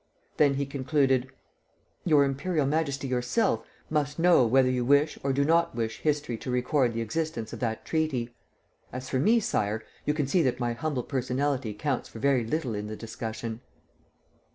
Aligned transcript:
Then 0.37 0.55
he 0.55 0.65
concluded: 0.65 1.29
"Your 2.05 2.23
Imperial 2.23 2.65
Majesty 2.65 3.07
yourself 3.07 3.63
must 3.87 4.17
know 4.17 4.47
whether 4.47 4.67
you 4.67 4.83
wish 4.83 5.19
or 5.21 5.31
do 5.31 5.45
not 5.45 5.75
wish 5.75 5.99
history 5.99 6.37
to 6.37 6.49
record 6.49 6.95
the 6.95 7.01
existence 7.01 7.53
of 7.53 7.59
that 7.59 7.85
treaty. 7.85 8.33
As 8.91 9.09
for 9.09 9.19
me, 9.19 9.39
Sire, 9.39 9.83
you 10.07 10.15
can 10.15 10.25
see 10.25 10.41
that 10.41 10.59
my 10.59 10.73
humble 10.73 11.03
personality 11.03 11.75
counts 11.75 12.09
for 12.09 12.17
very 12.17 12.43
little 12.43 12.73
in 12.73 12.87
the 12.87 12.95
discussion." 12.95 13.61